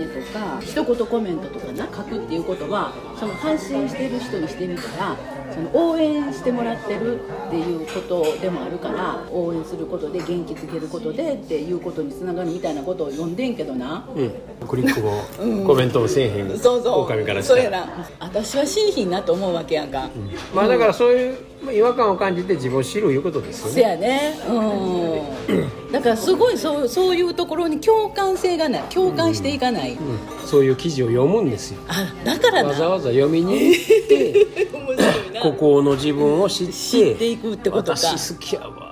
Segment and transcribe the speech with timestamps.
[0.00, 5.16] ネとか一言コメントとかな書くっていうことはその発信してる人にしてみたら
[5.52, 14.08] その応援してもらってるっていうことでもあるから応援することで元気づけることでっていうことにつながるみたいなことを読んでんけどな。
[14.14, 14.32] うん。
[14.66, 16.58] クリックもコメントもせえへん。
[16.58, 17.00] そうそう。
[17.00, 17.60] 狼からしたら。
[17.60, 18.08] そうやな。
[18.20, 20.08] 私はしんひんなと思うわけやんか、
[20.54, 24.38] まあだからそういうまあ違和感を感じて自分を知るいうことですよせねやね。
[24.48, 25.92] うん。
[25.92, 28.82] だからすごいそうそういうところに共感性がない。
[28.84, 30.46] 共感していかない、うん。
[30.46, 31.80] そういう記事を読むんですよ。
[31.88, 32.68] あだからな。
[32.70, 35.40] わざわざ読みに行って 面白いな。
[35.42, 37.98] 孤高の自分を知って知っていくってことか。
[37.98, 38.90] 私好きやわ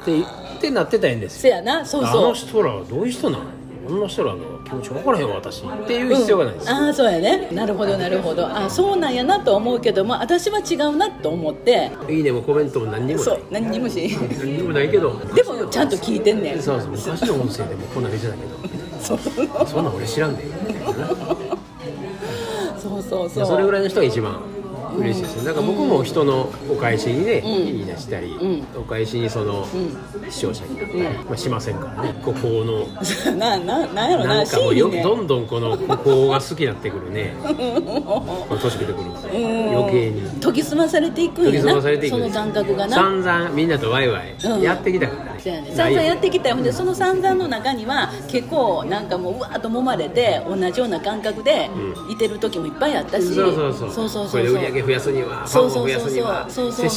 [0.00, 1.40] ってってなってたんですよ。
[1.42, 3.44] せやなそうあのそう人らはどういう人なの
[3.86, 5.62] あんな人らの気持ち分からへんわ私。
[5.62, 7.48] っていう必要がないです、ああそうやね。
[7.52, 8.46] なるほどなるほど。
[8.46, 11.90] あそうなんやなと思うけども私は違うなと思って。
[12.08, 14.16] いいねもコメントも何にもなそいう何にもし。
[14.38, 16.62] 何にもないけどでもちゃんと聞いてんねん。
[16.62, 18.56] そうそう昔の音声でもこんなん言ってたけど。
[19.00, 19.18] そう。
[19.18, 20.44] そうそんなん俺知らんで。
[22.78, 23.46] そうそうそう。
[23.46, 24.40] それぐらいの人が一番
[24.96, 27.44] 嬉しいですねだから僕も人のお返しにね、ん。
[27.44, 28.66] いいねしたり、ん。
[28.76, 29.66] お返しにその、
[30.30, 32.14] 視聴者になったり、まあ、しませんからね。
[32.24, 32.86] ここの
[33.36, 37.34] なななんやろななんかもうよ、ねどんどんこのここが好きになってくるね。
[37.42, 37.48] こ
[38.50, 38.94] の年来てくる
[39.32, 40.22] 余計に。
[40.40, 42.96] 研ぎ澄まされていくんや研ぎ澄なまされていくその感覚がな。
[42.96, 44.60] 散々みんなとワイワイうん。
[44.62, 45.32] やってきたから。
[45.33, 46.54] ね、そうやね散々やってきたよ。
[46.54, 51.68] ほんでその散々の中には結構なんかもううわーっと揉まれて同じような感覚で
[52.10, 54.08] いてる時もいっぱいあったし、そうそうそうそう。
[54.08, 54.42] そうこそうそう。
[55.50, 56.46] そうそうそうそう。
[56.50, 56.90] そうそう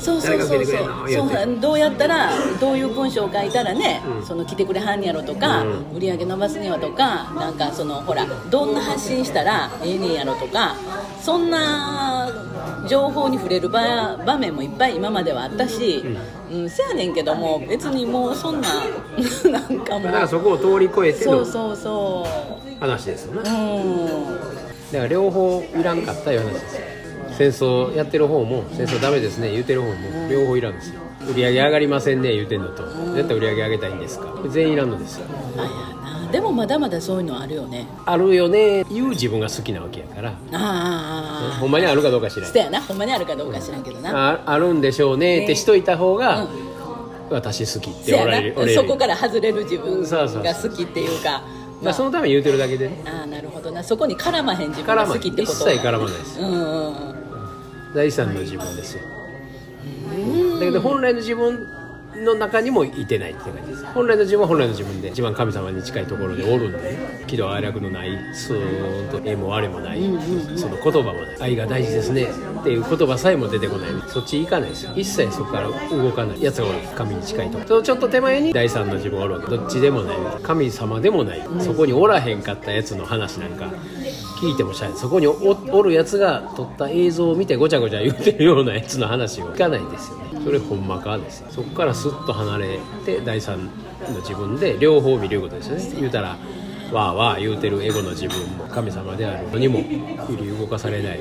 [0.00, 0.36] そう。
[0.36, 1.06] 受けてくれるの？
[1.06, 1.60] そう言って。
[1.60, 4.26] どうやったらどういう文章を書いたらね、うん。
[4.26, 5.96] その来てくれはんやろとか、うん。
[5.96, 10.76] 売り上げ伸ばすにはとかなんかそのほらどんな発信したらええねんやろとか
[11.20, 12.30] そんな
[12.88, 18.68] 情報に触れる場場面もいっぱい今まではあったし、うんせやねんけども別にもうそんな
[19.50, 22.26] なんかもだからうそこを通り越えてのそうそうそ
[22.80, 23.50] 話ですよね。
[23.50, 24.38] ううん。
[24.92, 26.81] だから両方いらんかったいう話ですよ
[27.36, 29.94] 戦争やってる方も戦争ダメですね言うてる方も
[30.30, 31.00] 両方いらんですよ。
[31.30, 32.84] 売り上げ上がりませんね言うてんのと。
[33.14, 34.26] 絶対売り上げ上げたいんですか？
[34.48, 35.26] 全員いらんのですよ。
[35.56, 35.68] あや
[36.26, 36.32] な。
[36.32, 37.86] でもまだまだそういうのあるよね。
[38.06, 38.84] あるよね。
[38.90, 40.30] 言う自分が好きなわけやから。
[40.30, 42.80] ああほんまにあるかどうか知らんそうやな。
[42.80, 45.44] ほんまにあるかどうか知らんけどな、ああるんでしょうね。
[45.44, 46.72] ってしといた方が、うん。
[47.30, 51.42] 私好きっておられるそこから外れる自分が好きっていうか。
[51.82, 53.02] まあ、そのために言うてるだけでね。
[53.04, 53.82] ああなるほどな。
[53.82, 56.40] そこに絡まへん自分が好きってこと一切絡まないです。
[56.40, 57.11] うんうんうん
[57.94, 59.02] 第三の自分ですよ。
[60.58, 61.66] だけど本来の自分
[62.16, 63.84] の中にもいてないって感じです。
[63.86, 70.00] 本来の自分は本来の自分で一番神様に近いところでおるんで喜怒哀楽のないスーッとえも我もない、
[70.56, 71.36] その言葉もない。
[71.40, 72.28] 愛が大事ですね。
[72.60, 73.90] っていう言葉さえも出てこない。
[74.08, 74.92] そっち行かないですよ。
[74.94, 76.42] 一切そこから動かない。
[76.42, 76.78] やつがおる。
[76.94, 77.68] 神に近いところ。
[77.68, 79.56] そのちょっと手前に第三の自分がおるわけ。
[79.56, 80.16] どっちでもない。
[80.42, 83.72] 神様でもない、そこにおらへんかったやつの話なんか
[84.40, 84.98] 聞いてもしゃあない。
[84.98, 85.36] そこにお
[85.70, 90.40] おるやつが撮った映像を見てごちゃごちゃ言うてるようなやつの話を聞かないんですよね。
[90.44, 91.46] それほんまかですよ。
[91.50, 93.66] そこからスッと離れて第三
[94.08, 96.00] の自分で両方見ることですよね。
[96.00, 96.36] 言うたら
[96.92, 99.78] わーわー言うてるエゴの自分も神様であるのにも
[100.26, 101.20] 振り動かされない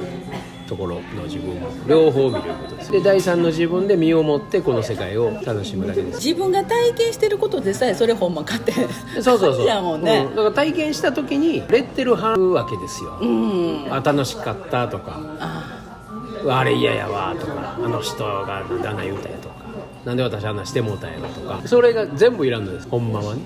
[0.67, 2.91] ところの自分も両方見ることです。
[2.91, 6.25] で第三の自分で身をもってこの世界を楽しむだけです。
[6.25, 8.71] 自分が体験してることでさえそれほんまかって。
[9.21, 9.65] そうそうそう。
[9.69, 10.25] やもんね。
[10.29, 10.35] うん。
[10.35, 13.87] だから体験した時にレッテル貼るわけですよ、うん。
[13.91, 15.19] あ楽しかったとか。
[15.39, 15.77] あ
[16.49, 17.77] あれ嫌やわとか。
[17.77, 19.37] あの人がなんであんな言うたや
[20.05, 21.61] なんで私あんなしてもうたんやろとか。
[21.65, 22.87] それが全部いらんのです。
[22.89, 23.41] ほんまはね。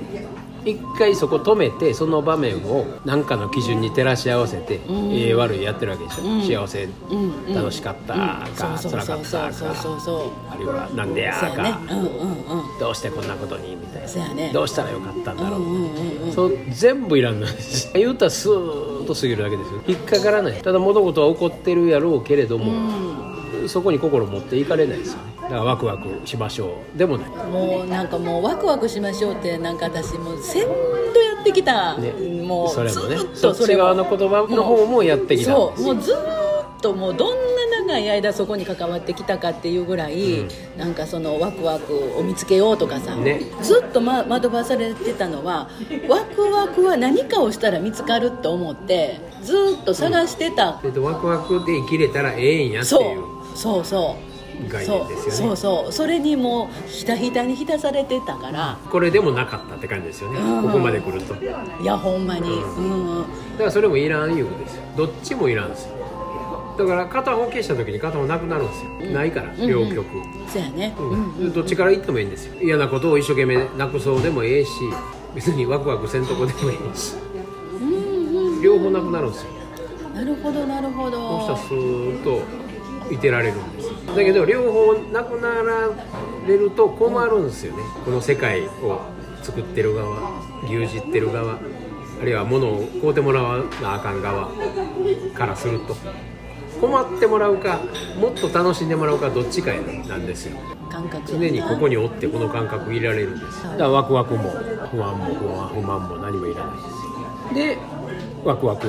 [0.66, 7.54] 一回そこ止めてその場面を何かの基準に照らし合わせて、ええ悪いやってるわけでしょ、幸せ、ん。
[7.54, 10.50] 楽しかったか、そう辛かったそうそうそう。
[10.50, 11.72] かあるいはなんでやそうやね。
[11.72, 12.80] か、うんうんうん。
[12.80, 14.34] どうしてこんなことにみたいな。
[14.34, 14.52] ね。
[14.52, 16.34] どうしたらよかったんだろう、うんうんうんうん。
[16.34, 17.92] そう全部いらんのです。
[17.94, 19.82] 言うたらスーッと過ぎるだけですよ。
[19.88, 20.54] 引っかからない。
[20.64, 22.74] ただ物事は起こってるやろうけれども、
[23.68, 25.36] そこに心持っていかれないですよね。
[25.44, 27.30] だからワクワクしましょうでもない。
[27.30, 30.70] もうなんかもうワクワクしましょうってなんか私もう先度
[31.22, 32.12] やってきた、ね。
[32.42, 33.18] もうそれもね。
[33.34, 37.45] それも側の言葉の方もやってきたそうもうずーっともうどんな
[37.96, 40.50] 長い間そこに関わってきたかっていうぐらい、うん。
[40.78, 43.42] なんかそのワクワクを見つけようとかさ、ね。
[43.62, 45.70] ずっと、ま、惑わされてたのは
[46.08, 53.22] ワクワクは何かをしたら見つかると思ってずーっと探してた、えっとワクワクで生きれたらええんやってそいう。
[53.22, 53.58] う。
[53.58, 54.36] そうそう。
[54.70, 55.32] 概念ですよね。
[55.32, 55.58] そう。
[55.58, 60.64] そうそれにもうひたひたに浸されてたから、これでもなかったって感じですよね、うん。
[60.64, 61.34] ここまで来ると。
[61.34, 63.26] だかいやほんまに、うん。
[63.60, 64.84] らそれもいらんいうことですよ。
[64.98, 65.96] どっちもいらんですよ
[66.78, 70.06] だから片方消した時に片方なくなるんですよ、ないから両極、
[70.48, 71.54] そうやね、うん。
[71.54, 72.62] どっちから言ってもいいんですよ。
[72.62, 74.72] 嫌なことを一生懸命なくそうでもええし
[75.34, 77.16] 別にワクワクせんとこでもええし。
[78.64, 79.50] 両方なくなるんですよ。
[80.14, 81.18] なるほどなるほど。
[81.18, 82.42] そうしたらスーッと
[83.12, 85.90] いてられるんですだけど両方なくなら
[86.48, 89.02] れると困るんですよね、この世界を
[89.44, 90.18] 作ってる側
[90.64, 91.60] 牛耳ってる側あ
[92.24, 94.50] るいは物を買うてもらわなあかん側
[95.36, 95.96] からすると
[96.86, 97.80] 困ってもらうか
[98.20, 100.58] もっと楽しんでもらうかどっちかやなんですよ。
[100.90, 103.64] 感覚常にここにおってこの感覚入れられるんです。
[103.64, 104.50] だからワクワクも
[104.92, 107.66] 不安も不安不満も何もいらないです。
[107.66, 107.78] よで
[108.44, 108.88] ワクワク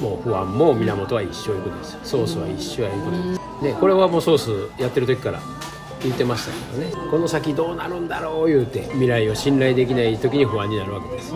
[0.00, 1.92] も不安も源は一緒いうことです。
[1.92, 3.40] よソースは一緒やいうことです。
[3.62, 5.40] でこれはもうソースやってる時から
[6.02, 7.10] 言ってましたけどね。
[7.10, 11.32] この先どうなるんだろう言うて未来を信頼できない時に不安になるわけです。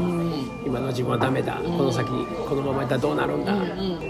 [0.64, 1.54] 今の自分はダメだ。
[1.54, 2.08] この先
[2.48, 3.54] このままいったらどうなるんだ。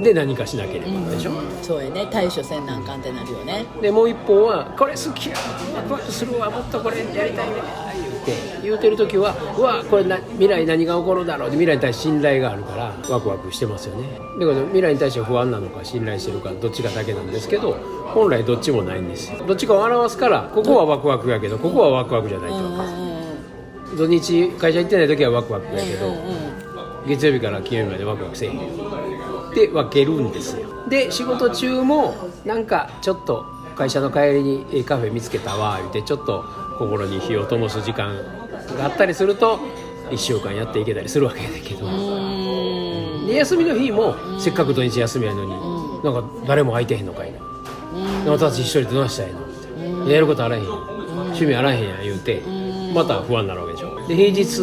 [0.03, 1.33] で何かしなければでしょ？
[1.63, 2.07] そうやね。
[2.11, 3.65] 対処せんなんかんってなるよね。
[3.81, 5.37] でもう一方は「これ好きや
[5.75, 6.51] ワクワクするわ。
[6.51, 7.55] もっとこれやりたいね」
[7.95, 8.61] 言うて。
[8.63, 14.21] 言うてる時は「うわこれな未来何が起こるだろう」で未来に対して信頼があるからワクワクしてますよね。
[14.39, 17.77] だから未来に対して不安なのか信頼してるかどっちかだけなんですけど
[18.15, 19.39] 本来どっちもないんですよ。
[19.47, 22.57] どっちかを表すからここはワクワクやけどここはワクワクじゃないと。
[22.57, 23.21] うんうん
[23.97, 26.15] 土日会社行ってない時はワクワクやけど、
[27.09, 28.57] 月曜日から金曜日までワクワクせえへん。
[29.53, 30.69] で分けるんですよ。
[30.89, 32.15] で仕事中も
[32.45, 33.45] なんかちょっと
[33.75, 36.45] 会社の帰りにええカフェ見つけたわ言ってちょっと
[36.79, 38.15] 心に火を灯す時間
[38.79, 39.59] があったりすると
[40.11, 43.27] 1週間やっていけたりするわけやけど、うん。
[43.27, 45.51] で休みの日もせっかく土日休みやのに、
[46.05, 47.41] なんか誰も空いてへんのかいな、
[48.25, 49.41] で私一人でどうしたらいいの？
[49.41, 49.50] って、
[50.09, 52.43] やることあらへん趣味あらへんや言うて、
[52.95, 54.07] また不安になるわけでしょ。
[54.09, 54.61] で平日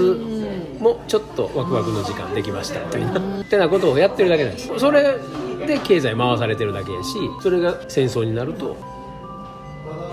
[0.79, 4.79] もちょっとワクワクの時間できましたみたいな、ってなことをやってるだけなんです。
[4.79, 5.17] それ
[5.65, 8.77] で経済回されてるだけやしそれが戦争になると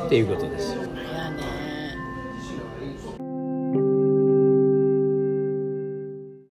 [0.07, 0.83] っていうことですよ。